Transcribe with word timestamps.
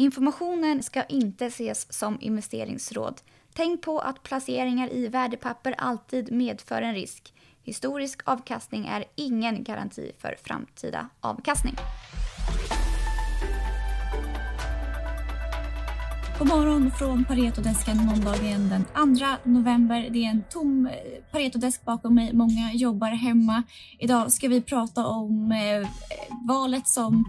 Informationen 0.00 0.82
ska 0.82 1.04
inte 1.04 1.46
ses 1.46 1.92
som 1.92 2.18
investeringsråd. 2.20 3.20
Tänk 3.54 3.82
på 3.82 3.98
att 3.98 4.22
placeringar 4.22 4.92
i 4.92 5.08
värdepapper 5.08 5.74
alltid 5.78 6.32
medför 6.32 6.82
en 6.82 6.94
risk. 6.94 7.34
Historisk 7.62 8.20
avkastning 8.24 8.86
är 8.86 9.04
ingen 9.14 9.64
garanti 9.64 10.12
för 10.18 10.36
framtida 10.42 11.08
avkastning. 11.20 11.74
God 16.40 16.48
morgon 16.48 16.90
från 16.90 17.24
Paretodesken 17.24 17.96
måndagen 17.96 18.68
den 18.68 18.84
2 19.44 19.50
november. 19.50 20.08
Det 20.10 20.24
är 20.24 20.30
en 20.30 20.42
tom 20.50 20.86
eh, 20.86 20.92
Paretodesk 21.32 21.84
bakom 21.84 22.14
mig. 22.14 22.32
Många 22.32 22.72
jobbar 22.72 23.08
hemma. 23.08 23.62
Idag 23.98 24.32
ska 24.32 24.48
vi 24.48 24.60
prata 24.60 25.06
om 25.06 25.52
eh, 25.52 25.88
valet 26.48 26.88
som 26.88 27.24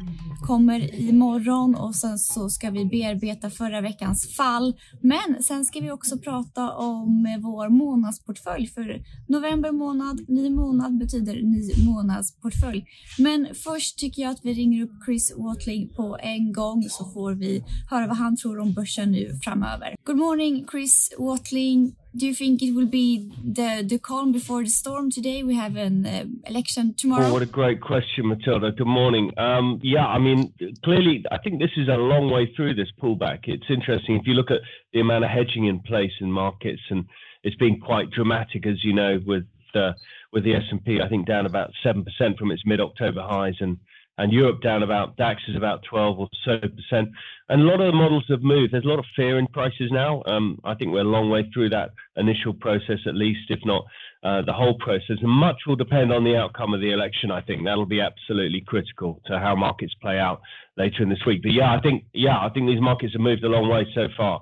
kommer 0.48 0.96
imorgon 0.96 1.76
och 1.76 1.96
sen 1.96 2.20
så 2.20 2.50
ska 2.50 2.70
vi 2.70 2.86
bearbeta 2.86 3.50
förra 3.50 3.82
veckans 3.82 4.36
fall. 4.36 4.76
Men 5.02 5.44
sen 5.44 5.66
ska 5.66 5.80
vi 5.80 5.92
också 5.92 6.18
prata 6.18 6.72
om 6.72 7.26
eh, 7.26 7.42
vår 7.42 7.70
månadsportfölj 7.70 8.68
för 8.68 9.02
november 9.28 9.72
månad, 9.72 10.20
ny 10.28 10.50
månad 10.50 10.98
betyder 10.98 11.34
ny 11.34 11.86
månadsportfölj. 11.86 12.86
Men 13.18 13.48
först 13.64 14.00
tycker 14.00 14.22
jag 14.22 14.32
att 14.32 14.46
vi 14.46 14.54
ringer 14.54 14.84
upp 14.84 14.92
Chris 15.06 15.34
Watling 15.38 15.90
på 15.96 16.18
en 16.22 16.54
gång 16.54 16.84
så 16.90 17.06
får 17.06 17.34
vi 17.34 17.64
höra 17.90 18.08
vad 18.08 18.18
han 18.18 18.38
tror 18.38 18.60
om 18.60 18.74
börsen 18.74 19.01
nu 19.06 19.30
framöver. 19.42 19.94
Good 20.04 20.18
morning, 20.18 20.66
Chris 20.66 21.10
Watling. 21.18 21.96
Do 22.14 22.26
you 22.26 22.34
think 22.36 22.62
it 22.62 22.74
will 22.76 22.90
be 22.90 23.32
the 23.54 23.84
the 23.88 23.98
calm 24.00 24.32
before 24.32 24.64
the 24.64 24.70
storm 24.70 25.10
today? 25.10 25.44
We 25.44 25.56
have 25.56 25.78
an 25.78 26.06
uh, 26.06 26.26
election 26.50 26.94
tomorrow. 26.98 27.28
Oh, 27.28 27.34
what 27.34 27.42
a 27.42 27.46
great 27.46 27.80
question, 27.80 28.28
Matilda. 28.28 28.72
Good 28.72 28.88
morning. 28.88 29.32
Um, 29.38 29.80
yeah, 29.82 30.06
I 30.06 30.20
mean, 30.20 30.54
clearly, 30.84 31.24
I 31.32 31.38
think 31.38 31.60
this 31.60 31.72
is 31.78 31.88
a 31.88 31.96
long 31.96 32.30
way 32.30 32.52
through 32.56 32.76
this 32.76 32.92
pullback. 33.02 33.40
It's 33.48 33.70
interesting 33.70 34.18
if 34.18 34.28
you 34.28 34.34
look 34.34 34.52
at 34.52 34.62
the 34.94 35.00
amount 35.00 35.24
of 35.24 35.32
hedging 35.32 35.68
in 35.68 35.80
place 35.80 36.12
in 36.20 36.32
markets, 36.32 36.82
and 36.90 37.06
it's 37.44 37.56
been 37.56 37.80
quite 37.80 38.12
dramatic, 38.12 38.66
as 38.68 38.84
you 38.84 38.94
know, 38.94 39.22
with 39.26 39.48
uh, 39.74 39.94
with 40.34 40.44
the 40.44 40.54
S 40.56 40.68
and 40.70 40.84
P. 40.84 41.00
I 41.02 41.08
think 41.08 41.28
down 41.28 41.46
about 41.46 41.72
seven 41.82 42.04
percent 42.04 42.38
from 42.38 42.52
its 42.52 42.64
mid-October 42.66 43.22
highs, 43.22 43.56
and 43.62 43.78
and 44.18 44.32
Europe 44.32 44.62
down 44.62 44.84
about 44.84 45.16
DAX 45.18 45.42
is 45.48 45.56
about 45.56 45.84
12 45.90 46.20
or 46.20 46.28
so 46.46 46.60
percent. 46.60 47.10
And 47.50 47.62
a 47.62 47.66
lot 47.66 47.82
of 47.82 47.92
the 47.92 47.98
models 47.98 48.26
have 48.30 48.44
moved. 48.44 48.74
There's 48.74 48.86
a 48.86 48.88
lot 48.88 49.00
of 49.00 49.06
fear 49.16 49.40
in 49.40 49.48
prices 49.48 49.90
now. 49.92 50.22
Um, 50.26 50.60
I 50.64 50.74
think 50.76 50.92
we're 50.92 51.02
a 51.02 51.04
long 51.04 51.30
way 51.30 51.50
through 51.54 51.70
that 51.70 51.92
initial 52.16 52.54
process, 52.54 53.00
at 53.08 53.16
least, 53.16 53.50
if 53.50 53.60
not 53.66 53.84
uh, 54.24 54.42
the 54.42 54.54
whole 54.54 54.76
process. 54.76 55.18
And 55.22 55.30
much 55.30 55.58
will 55.66 55.76
depend 55.76 56.14
on 56.14 56.24
the 56.24 56.36
outcome 56.36 56.74
of 56.74 56.82
the 56.82 56.92
election. 56.92 57.32
I 57.32 57.42
think 57.42 57.64
that'll 57.64 57.86
be 57.86 58.02
absolutely 58.02 58.62
critical 58.62 59.22
to 59.26 59.40
how 59.40 59.56
markets 59.56 59.94
play 60.02 60.20
out 60.20 60.42
later 60.78 61.04
in 61.04 61.10
this 61.10 61.26
week. 61.26 61.42
But 61.42 61.54
yeah, 61.54 61.74
I 61.74 61.82
think 61.82 62.06
yeah, 62.14 62.38
I 62.38 62.50
think 62.50 62.68
these 62.68 62.82
markets 62.82 63.14
have 63.14 63.22
moved 63.22 63.44
a 63.44 63.50
long 63.50 63.70
way 63.70 63.86
so 63.96 64.08
far. 64.16 64.42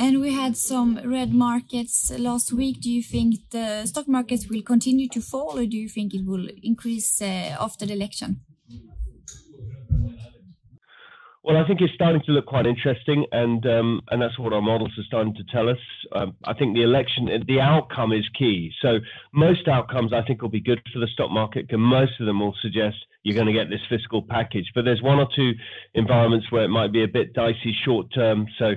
And 0.00 0.20
we 0.20 0.32
had 0.32 0.56
some 0.56 1.00
red 1.04 1.34
markets 1.34 2.12
last 2.16 2.52
week. 2.52 2.80
Do 2.80 2.90
you 2.90 3.02
think 3.02 3.50
the 3.50 3.84
stock 3.86 4.06
markets 4.06 4.48
will 4.48 4.62
continue 4.62 5.08
to 5.08 5.20
fall, 5.20 5.58
or 5.58 5.66
do 5.66 5.76
you 5.76 5.88
think 5.88 6.14
it 6.14 6.24
will 6.24 6.48
increase 6.62 7.20
uh, 7.20 7.56
after 7.58 7.84
the 7.84 7.94
election? 7.94 8.40
Well, 11.42 11.56
I 11.56 11.66
think 11.66 11.80
it's 11.80 11.94
starting 11.94 12.20
to 12.26 12.32
look 12.32 12.46
quite 12.46 12.66
interesting, 12.66 13.24
and 13.32 13.64
um, 13.66 14.02
and 14.10 14.20
that's 14.20 14.38
what 14.38 14.52
our 14.52 14.60
models 14.60 14.92
are 14.98 15.04
starting 15.04 15.34
to 15.34 15.44
tell 15.50 15.68
us. 15.68 15.78
Um, 16.12 16.36
I 16.44 16.52
think 16.52 16.76
the 16.76 16.82
election, 16.82 17.30
the 17.48 17.60
outcome 17.60 18.12
is 18.12 18.28
key. 18.38 18.70
So 18.82 18.98
most 19.32 19.66
outcomes, 19.66 20.12
I 20.12 20.22
think, 20.22 20.42
will 20.42 20.50
be 20.50 20.60
good 20.60 20.80
for 20.92 20.98
the 20.98 21.06
stock 21.08 21.30
market, 21.30 21.66
and 21.70 21.80
most 21.80 22.12
of 22.20 22.26
them 22.26 22.40
will 22.40 22.54
suggest 22.60 22.96
you're 23.22 23.34
going 23.34 23.46
to 23.46 23.52
get 23.52 23.70
this 23.70 23.80
fiscal 23.88 24.22
package. 24.22 24.70
But 24.74 24.84
there's 24.84 25.02
one 25.02 25.18
or 25.18 25.28
two 25.34 25.52
environments 25.94 26.52
where 26.52 26.64
it 26.64 26.68
might 26.68 26.92
be 26.92 27.02
a 27.02 27.08
bit 27.08 27.32
dicey 27.32 27.74
short 27.84 28.12
term. 28.14 28.46
So 28.58 28.74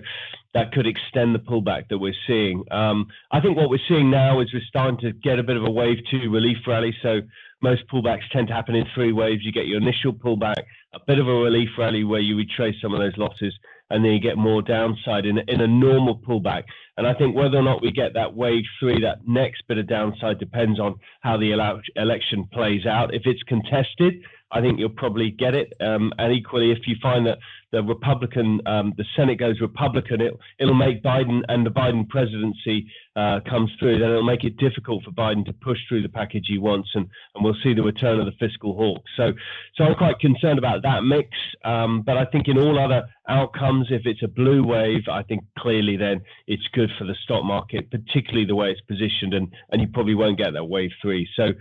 that 0.53 0.71
could 0.73 0.85
extend 0.85 1.33
the 1.33 1.39
pullback 1.39 1.87
that 1.89 1.97
we're 1.97 2.13
seeing. 2.27 2.63
Um, 2.71 3.07
I 3.31 3.39
think 3.39 3.55
what 3.55 3.69
we're 3.69 3.79
seeing 3.87 4.11
now 4.11 4.41
is 4.41 4.53
we're 4.53 4.61
starting 4.67 4.99
to 4.99 5.13
get 5.13 5.39
a 5.39 5.43
bit 5.43 5.55
of 5.55 5.63
a 5.63 5.71
wave 5.71 5.97
two 6.09 6.29
relief 6.29 6.57
rally. 6.67 6.95
So 7.01 7.21
most 7.61 7.87
pullbacks 7.87 8.29
tend 8.31 8.47
to 8.49 8.53
happen 8.53 8.75
in 8.75 8.85
three 8.93 9.13
waves. 9.13 9.43
You 9.43 9.51
get 9.51 9.67
your 9.67 9.79
initial 9.81 10.13
pullback, 10.13 10.63
a 10.93 10.99
bit 11.07 11.19
of 11.19 11.27
a 11.27 11.33
relief 11.33 11.69
rally 11.77 12.03
where 12.03 12.19
you 12.19 12.35
retrace 12.35 12.75
some 12.81 12.93
of 12.93 12.99
those 12.99 13.15
losses, 13.17 13.53
and 13.89 14.03
then 14.03 14.11
you 14.11 14.19
get 14.19 14.37
more 14.37 14.61
downside 14.61 15.25
in, 15.25 15.37
in 15.47 15.61
a 15.61 15.67
normal 15.67 16.17
pullback. 16.17 16.63
And 16.97 17.07
I 17.07 17.13
think 17.13 17.35
whether 17.35 17.57
or 17.57 17.63
not 17.63 17.81
we 17.81 17.91
get 17.91 18.13
that 18.15 18.35
wave 18.35 18.63
three, 18.79 19.01
that 19.01 19.27
next 19.27 19.63
bit 19.67 19.77
of 19.77 19.87
downside 19.87 20.39
depends 20.39 20.79
on 20.79 20.95
how 21.21 21.37
the 21.37 21.51
election 21.95 22.47
plays 22.51 22.85
out. 22.85 23.13
If 23.13 23.23
it's 23.25 23.43
contested, 23.43 24.21
I 24.51 24.61
think 24.61 24.79
you'll 24.79 24.89
probably 24.89 25.31
get 25.31 25.55
it. 25.55 25.73
Um, 25.79 26.11
and 26.17 26.33
equally, 26.33 26.71
if 26.71 26.79
you 26.85 26.95
find 27.01 27.25
that 27.25 27.37
the 27.71 27.81
Republican, 27.81 28.59
um, 28.65 28.93
the 28.97 29.05
Senate 29.15 29.39
goes 29.39 29.61
Republican, 29.61 30.19
it, 30.19 30.33
it'll 30.59 30.73
make 30.73 31.01
Biden 31.01 31.41
and 31.47 31.65
the 31.65 31.69
Biden 31.69 32.07
presidency 32.09 32.85
uh, 33.15 33.39
comes 33.49 33.71
through. 33.79 33.99
Then 33.99 34.09
it'll 34.09 34.23
make 34.23 34.43
it 34.43 34.57
difficult 34.57 35.03
for 35.03 35.11
Biden 35.11 35.45
to 35.45 35.53
push 35.53 35.77
through 35.87 36.01
the 36.01 36.09
package 36.09 36.45
he 36.47 36.57
wants, 36.57 36.89
and, 36.95 37.07
and 37.33 37.43
we'll 37.43 37.55
see 37.63 37.73
the 37.73 37.81
return 37.81 38.19
of 38.19 38.25
the 38.25 38.33
fiscal 38.39 38.75
hawk. 38.75 39.03
So, 39.15 39.31
so 39.75 39.85
I'm 39.85 39.95
quite 39.95 40.19
concerned 40.19 40.59
about 40.59 40.83
that 40.83 41.03
mix. 41.03 41.29
Um, 41.63 42.01
but 42.05 42.17
I 42.17 42.25
think 42.25 42.47
in 42.49 42.57
all 42.57 42.77
other 42.77 43.03
outcomes, 43.29 43.87
if 43.89 44.01
it's 44.05 44.23
a 44.23 44.27
blue 44.27 44.63
wave, 44.63 45.03
I 45.09 45.23
think 45.23 45.43
clearly 45.57 45.95
then 45.95 46.21
it's 46.47 46.67
good 46.73 46.89
for 46.97 47.05
the 47.05 47.15
stock 47.23 47.45
market, 47.45 47.89
particularly 47.89 48.45
the 48.45 48.55
way 48.55 48.71
it's 48.71 48.81
positioned, 48.81 49.33
and 49.33 49.47
and 49.69 49.81
you 49.81 49.87
probably 49.87 50.15
won't 50.15 50.37
get 50.37 50.51
that 50.53 50.65
wave 50.65 50.91
three. 51.01 51.27
So 51.35 51.51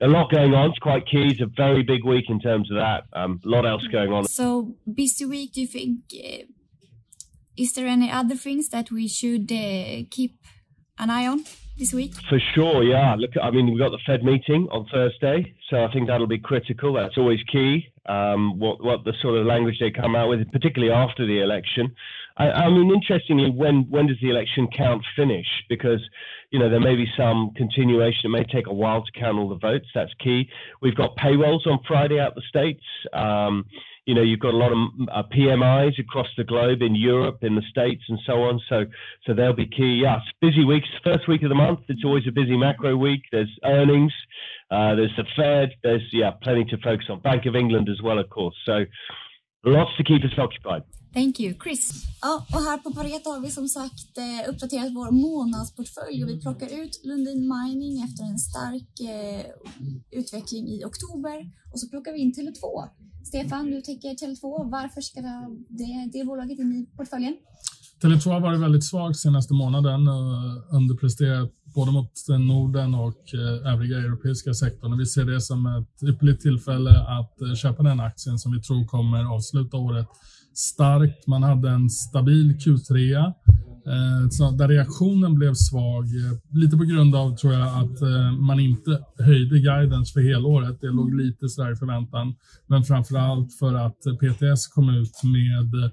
a 0.00 0.08
lot 0.08 0.30
going 0.30 0.54
on. 0.54 0.70
It's 0.70 0.78
quite 0.78 1.06
key. 1.06 1.28
It's 1.30 1.40
a 1.40 1.46
very 1.46 1.82
big 1.82 2.04
week 2.04 2.26
in 2.28 2.40
terms 2.40 2.70
of 2.70 2.76
that. 2.76 3.04
Um, 3.12 3.40
a 3.44 3.48
lot 3.48 3.66
else 3.66 3.86
going 3.86 4.12
on. 4.12 4.24
So 4.24 4.76
busy 4.92 5.24
week. 5.24 5.52
Do 5.54 5.60
you 5.62 5.66
think? 5.66 6.00
Uh, 6.12 6.44
is 7.56 7.72
there 7.72 7.86
any 7.86 8.10
other 8.10 8.34
things 8.34 8.68
that 8.68 8.90
we 8.90 9.08
should 9.08 9.50
uh, 9.50 10.04
keep 10.10 10.38
an 10.98 11.08
eye 11.08 11.26
on 11.26 11.44
this 11.78 11.94
week? 11.94 12.14
For 12.28 12.38
sure, 12.54 12.82
yeah. 12.82 13.14
Look, 13.16 13.30
I 13.42 13.50
mean, 13.50 13.66
we've 13.70 13.78
got 13.78 13.90
the 13.90 13.98
Fed 14.06 14.22
meeting 14.22 14.68
on 14.70 14.86
Thursday, 14.92 15.54
so 15.70 15.82
I 15.82 15.90
think 15.92 16.08
that'll 16.08 16.26
be 16.26 16.38
critical. 16.38 16.92
That's 16.92 17.16
always 17.16 17.40
key. 17.50 17.86
Um, 18.06 18.58
what 18.58 18.84
what 18.84 19.04
the 19.04 19.14
sort 19.22 19.38
of 19.38 19.46
language 19.46 19.76
they 19.80 19.90
come 19.90 20.14
out 20.14 20.28
with, 20.28 20.50
particularly 20.52 20.92
after 20.92 21.26
the 21.26 21.40
election. 21.40 21.94
I, 22.36 22.50
I 22.50 22.70
mean, 22.70 22.92
interestingly, 22.92 23.50
when 23.50 23.86
when 23.88 24.06
does 24.06 24.18
the 24.20 24.30
election 24.30 24.68
count 24.76 25.02
finish? 25.16 25.46
Because 25.68 26.00
you 26.50 26.58
know 26.58 26.68
there 26.68 26.80
may 26.80 26.96
be 26.96 27.06
some 27.16 27.52
continuation. 27.56 28.26
It 28.26 28.28
may 28.28 28.44
take 28.44 28.66
a 28.66 28.74
while 28.74 29.02
to 29.02 29.20
count 29.20 29.38
all 29.38 29.48
the 29.48 29.58
votes. 29.58 29.86
That's 29.94 30.12
key. 30.22 30.48
We've 30.82 30.96
got 30.96 31.16
payrolls 31.16 31.66
on 31.66 31.78
Friday 31.86 32.20
out 32.20 32.34
the 32.34 32.42
states. 32.48 32.84
Um, 33.12 33.64
you 34.06 34.14
know, 34.14 34.22
you've 34.22 34.40
got 34.40 34.54
a 34.54 34.56
lot 34.56 34.70
of 34.70 34.78
uh, 35.12 35.22
PMIs 35.36 35.98
across 35.98 36.28
the 36.36 36.44
globe 36.44 36.80
in 36.80 36.94
Europe, 36.94 37.38
in 37.42 37.56
the 37.56 37.62
States, 37.68 38.04
and 38.08 38.18
so 38.24 38.44
on. 38.44 38.60
So, 38.68 38.84
so 39.26 39.34
they'll 39.34 39.52
be 39.52 39.66
key. 39.66 40.00
Yeah, 40.02 40.18
it's 40.18 40.26
busy 40.40 40.64
weeks. 40.64 40.88
First 41.02 41.26
week 41.26 41.42
of 41.42 41.48
the 41.48 41.56
month, 41.56 41.80
it's 41.88 42.04
always 42.04 42.22
a 42.28 42.30
busy 42.30 42.56
macro 42.56 42.96
week. 42.96 43.22
There's 43.32 43.50
earnings, 43.64 44.12
uh, 44.70 44.94
there's 44.94 45.10
the 45.16 45.24
Fed, 45.36 45.70
there's 45.82 46.08
yeah, 46.12 46.30
plenty 46.40 46.64
to 46.66 46.76
focus 46.78 47.06
on. 47.10 47.18
Bank 47.18 47.46
of 47.46 47.56
England 47.56 47.88
as 47.88 48.00
well, 48.00 48.20
of 48.20 48.30
course. 48.30 48.54
So, 48.64 48.84
lots 49.64 49.90
to 49.96 50.04
keep 50.04 50.22
us 50.22 50.38
occupied. 50.38 50.84
Thank 51.16 51.40
you, 51.40 51.54
Chris. 51.62 51.82
Ja, 52.20 52.46
och 52.54 52.62
här 52.68 52.78
på 52.78 52.90
Pareto 52.92 53.30
har 53.30 53.40
vi 53.40 53.50
som 53.50 53.68
sagt 53.68 54.18
eh, 54.18 54.50
uppdaterat 54.50 54.92
vår 54.98 55.10
månadsportfölj 55.10 56.24
och 56.24 56.30
vi 56.30 56.40
plockar 56.40 56.68
ut 56.80 57.00
Lundin 57.04 57.52
Mining 57.54 58.02
efter 58.06 58.24
en 58.24 58.38
stark 58.38 58.92
eh, 59.12 59.46
utveckling 60.20 60.68
i 60.68 60.84
oktober 60.84 61.36
och 61.72 61.80
så 61.80 61.88
plockar 61.88 62.12
vi 62.12 62.18
in 62.18 62.32
Tele2. 62.32 62.64
Stefan, 63.24 63.66
du 63.70 63.80
tänker 63.80 64.08
Tele2. 64.08 64.70
Varför 64.70 65.00
ska 65.00 65.20
det, 65.20 66.10
det 66.12 66.24
bolaget 66.24 66.58
in 66.58 66.72
i 66.72 66.96
portföljen? 66.96 67.36
Tele2 68.02 68.30
har 68.30 68.40
varit 68.40 68.60
väldigt 68.60 68.84
svagt 68.84 69.18
senaste 69.18 69.54
månaden 69.54 70.08
och 70.08 70.74
underpresterat 70.78 71.52
både 71.76 71.92
mot 71.92 72.12
eh, 72.30 72.38
Norden 72.38 72.94
och 72.94 73.34
eh, 73.34 73.72
övriga 73.72 73.98
europeiska 73.98 74.54
sektorn. 74.54 74.92
och 74.92 75.00
Vi 75.00 75.06
ser 75.06 75.24
det 75.24 75.40
som 75.40 75.66
ett 75.66 76.08
ypperligt 76.08 76.42
tillfälle 76.42 76.90
att 76.90 77.40
eh, 77.40 77.54
köpa 77.54 77.82
den 77.82 78.00
aktien 78.00 78.38
som 78.38 78.52
vi 78.52 78.62
tror 78.62 78.86
kommer 78.86 79.34
avsluta 79.34 79.76
året 79.76 80.06
starkt. 80.54 81.26
Man 81.26 81.42
hade 81.42 81.70
en 81.70 81.90
stabil 81.90 82.56
Q3 82.56 83.32
så 84.30 84.50
där 84.50 84.68
reaktionen 84.68 85.34
blev 85.34 85.54
svag. 85.54 86.04
Lite 86.52 86.76
på 86.76 86.84
grund 86.84 87.14
av, 87.14 87.36
tror 87.36 87.52
jag, 87.52 87.68
att 87.68 88.00
man 88.38 88.60
inte 88.60 89.00
höjde 89.18 89.58
guidance 89.58 90.12
för 90.12 90.20
helåret. 90.20 90.80
Det 90.80 90.86
låg 90.86 91.14
lite 91.14 91.48
sådär 91.48 91.72
i 91.72 91.76
förväntan. 91.76 92.34
Men 92.66 92.84
framför 92.84 93.16
allt 93.16 93.58
för 93.58 93.74
att 93.74 94.00
PTS 94.20 94.66
kom 94.66 94.88
ut 94.88 95.22
med 95.22 95.90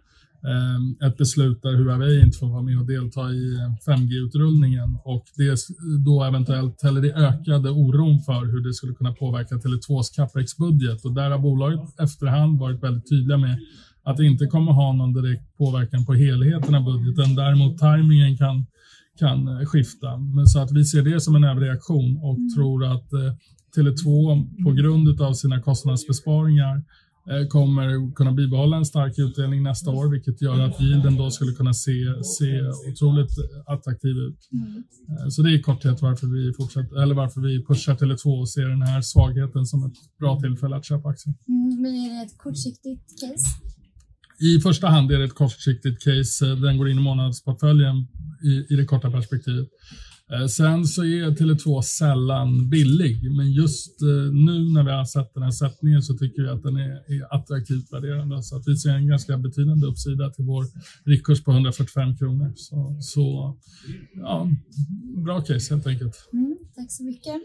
ett 1.08 1.18
beslut 1.18 1.62
där 1.62 1.74
Huawei 1.74 2.22
inte 2.22 2.38
får 2.38 2.48
vara 2.48 2.62
med 2.62 2.80
och 2.80 2.88
delta 2.88 3.32
i 3.32 3.58
5G-utrullningen 3.88 5.00
och 5.04 5.26
det 5.36 5.58
då 6.06 6.24
eventuellt, 6.24 6.84
eller 6.84 7.02
det 7.02 7.14
ökade 7.14 7.70
oron 7.70 8.22
för 8.22 8.46
hur 8.52 8.68
det 8.68 8.74
skulle 8.74 8.94
kunna 8.94 9.14
påverka 9.14 9.56
Tele2s 9.56 10.16
capex-budget 10.16 11.06
och 11.06 11.14
där 11.14 11.30
har 11.32 11.40
bolaget 11.40 12.00
efterhand 12.00 12.60
varit 12.60 12.84
väldigt 12.84 13.10
tydliga 13.10 13.38
med 13.38 13.60
att 14.04 14.18
det 14.18 14.26
inte 14.26 14.46
kommer 14.46 14.72
ha 14.72 14.94
någon 14.94 15.14
direkt 15.14 15.58
påverkan 15.58 16.06
på 16.06 16.14
helheten 16.14 16.76
av 16.76 16.84
budgeten. 16.84 17.36
Däremot 17.36 17.78
tajmingen 17.78 18.38
kan, 18.38 18.66
kan 19.20 19.66
skifta. 19.66 20.18
Men 20.18 20.48
så 20.48 20.60
att 20.60 20.72
vi 20.72 20.86
ser 20.86 21.02
det 21.02 21.22
som 21.22 21.36
en 21.36 21.44
överreaktion 21.44 22.18
och 22.18 22.38
mm. 22.38 22.50
tror 22.56 22.86
att 22.86 23.14
eh, 23.14 23.34
Tele2 23.78 24.06
på 24.64 24.72
grund 24.72 25.22
av 25.22 25.34
sina 25.34 25.62
kostnadsbesparingar 25.62 26.76
eh, 26.76 26.84
kommer 27.50 28.16
kunna 28.16 28.32
bibehålla 28.32 28.78
en 28.78 28.86
stark 28.86 29.20
utdelning 29.20 29.64
nästa 29.64 29.92
år, 29.92 30.12
vilket 30.12 30.42
gör 30.42 30.60
att 30.60 30.82
yielden 30.82 31.18
då 31.18 31.32
skulle 31.32 31.52
kunna 31.52 31.74
se, 31.74 32.24
se 32.24 32.62
otroligt 32.92 33.32
attraktiv 33.66 34.16
ut. 34.18 34.50
Mm. 34.52 34.84
Eh, 35.10 35.30
så 35.30 35.42
det 35.42 35.50
är 35.50 35.54
i 35.54 35.62
korthet 35.62 36.02
varför 36.02 36.28
vi 36.28 36.54
fortsätter, 36.54 37.02
eller 37.04 37.16
varför 37.16 37.42
vi 37.42 37.66
pushar 37.66 37.96
Tele2 37.96 38.40
och 38.40 38.50
ser 38.50 38.68
den 38.68 38.82
här 38.82 39.02
svagheten 39.02 39.66
som 39.66 39.84
ett 39.86 39.98
bra 40.20 40.40
tillfälle 40.40 40.76
att 40.76 40.86
köpa 40.86 41.10
aktier. 41.10 41.36
Mm, 41.48 41.82
men 41.82 41.96
är 41.96 42.10
det 42.10 42.26
ett 42.26 42.38
kortsiktigt 42.38 43.22
case? 43.22 43.46
I 44.40 44.60
första 44.60 44.88
hand 44.88 45.12
är 45.12 45.20
det 45.20 45.26
ett 45.26 45.36
kortsiktigt 45.36 46.04
case. 46.04 46.46
Den 46.46 46.78
går 46.78 46.90
in 46.90 46.98
i 46.98 47.02
månadsportföljen 47.02 47.96
i, 48.44 48.74
i 48.74 48.76
det 48.76 48.86
korta 48.86 49.12
perspektivet. 49.12 49.68
Eh, 50.32 50.48
sen 50.48 50.86
så 50.86 51.04
är 51.04 51.32
Tele2 51.32 51.82
sällan 51.82 52.70
billig, 52.70 53.32
men 53.32 53.52
just 53.52 54.02
eh, 54.02 54.34
nu 54.34 54.74
när 54.74 54.84
vi 54.84 54.92
har 54.92 55.06
sett 55.06 55.34
den 55.34 55.44
här 55.44 55.52
sättningen 55.52 56.04
så 56.04 56.18
tycker 56.18 56.42
vi 56.42 56.50
att 56.50 56.64
den 56.64 56.76
är, 56.76 56.92
är 57.14 57.36
attraktivt 57.36 57.94
värderande. 57.94 58.44
Så 58.44 58.58
att 58.58 58.68
vi 58.68 58.76
ser 58.78 58.90
en 58.90 59.08
ganska 59.08 59.38
betydande 59.38 59.88
uppsida 59.88 60.30
till 60.30 60.46
vår 60.46 60.66
riktkurs 61.06 61.44
på 61.44 61.52
145 61.52 62.18
kronor. 62.18 62.54
Så, 62.56 62.98
så 63.02 63.58
ja, 64.16 64.50
bra 65.26 65.42
case 65.42 65.74
helt 65.74 65.88
enkelt. 65.88 66.30
Mm, 66.34 66.58
tack 66.76 66.92
så 66.92 67.04
mycket. 67.04 67.42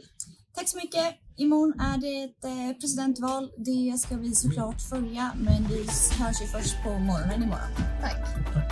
Tack 0.54 0.69
så 0.69 0.76
mycket. 0.76 1.14
Imorgon 1.36 1.80
är 1.80 1.98
det 1.98 2.25
ett 2.25 2.44
eh, 2.44 2.80
presidentval. 2.80 3.50
Det 3.58 3.98
ska 3.98 4.16
vi 4.16 4.34
såklart 4.34 4.82
följa, 4.82 5.32
men 5.40 5.69
vi 5.69 5.78
hörs 6.19 6.42
ju 6.42 6.46
först 6.46 6.82
på 6.84 6.90
morgonen 6.98 7.42
imorgon. 7.42 7.72
Tack. 8.00 8.54
Tack. 8.54 8.68